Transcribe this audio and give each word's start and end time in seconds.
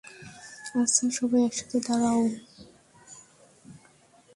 আচ্ছা, 0.75 1.05
সবাই 1.11 1.41
একসাথে 1.45 1.77
দাঁড়াও। 1.87 2.21